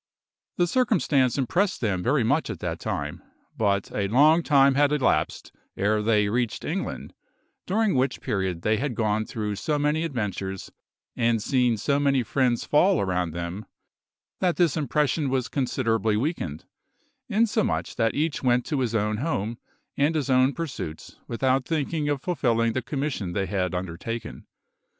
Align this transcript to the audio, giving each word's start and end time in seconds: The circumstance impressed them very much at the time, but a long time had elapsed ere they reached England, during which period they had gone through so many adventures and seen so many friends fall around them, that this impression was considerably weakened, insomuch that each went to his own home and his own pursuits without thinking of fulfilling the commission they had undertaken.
The 0.57 0.65
circumstance 0.65 1.37
impressed 1.37 1.79
them 1.79 2.01
very 2.01 2.23
much 2.23 2.49
at 2.49 2.57
the 2.57 2.75
time, 2.75 3.21
but 3.55 3.91
a 3.95 4.07
long 4.07 4.41
time 4.41 4.73
had 4.73 4.91
elapsed 4.91 5.51
ere 5.77 6.01
they 6.01 6.27
reached 6.27 6.65
England, 6.65 7.13
during 7.67 7.93
which 7.93 8.19
period 8.19 8.63
they 8.63 8.77
had 8.77 8.95
gone 8.95 9.25
through 9.27 9.57
so 9.57 9.77
many 9.77 10.03
adventures 10.03 10.71
and 11.15 11.39
seen 11.39 11.77
so 11.77 11.99
many 11.99 12.23
friends 12.23 12.65
fall 12.65 12.99
around 12.99 13.29
them, 13.29 13.67
that 14.39 14.55
this 14.55 14.75
impression 14.75 15.29
was 15.29 15.47
considerably 15.47 16.17
weakened, 16.17 16.65
insomuch 17.29 17.95
that 17.95 18.15
each 18.15 18.41
went 18.41 18.65
to 18.65 18.79
his 18.79 18.95
own 18.95 19.17
home 19.17 19.59
and 19.97 20.15
his 20.15 20.31
own 20.31 20.51
pursuits 20.53 21.17
without 21.27 21.63
thinking 21.67 22.09
of 22.09 22.23
fulfilling 22.23 22.73
the 22.73 22.81
commission 22.81 23.33
they 23.33 23.45
had 23.45 23.75
undertaken. 23.75 24.47